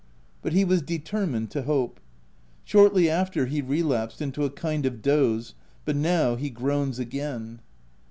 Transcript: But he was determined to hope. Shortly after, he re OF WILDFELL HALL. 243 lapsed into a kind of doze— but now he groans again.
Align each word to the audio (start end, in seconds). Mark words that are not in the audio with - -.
But 0.41 0.53
he 0.53 0.65
was 0.65 0.81
determined 0.81 1.51
to 1.51 1.61
hope. 1.61 1.99
Shortly 2.63 3.07
after, 3.07 3.45
he 3.45 3.61
re 3.61 3.81
OF 3.81 3.85
WILDFELL 3.85 3.97
HALL. 3.97 4.07
243 4.07 4.23
lapsed 4.23 4.23
into 4.23 4.45
a 4.45 4.49
kind 4.59 4.85
of 4.87 5.01
doze— 5.03 5.53
but 5.85 5.95
now 5.95 6.35
he 6.35 6.49
groans 6.49 6.97
again. 6.97 7.59